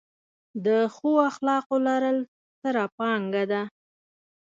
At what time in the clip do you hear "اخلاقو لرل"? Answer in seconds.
1.29-2.17